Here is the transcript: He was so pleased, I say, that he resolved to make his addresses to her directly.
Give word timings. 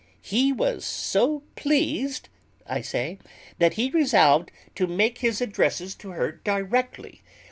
He 0.23 0.51
was 0.51 0.83
so 0.83 1.43
pleased, 1.55 2.27
I 2.65 2.81
say, 2.81 3.19
that 3.59 3.75
he 3.75 3.91
resolved 3.91 4.49
to 4.73 4.87
make 4.87 5.19
his 5.19 5.41
addresses 5.41 5.93
to 5.97 6.09
her 6.09 6.41
directly. 6.43 7.21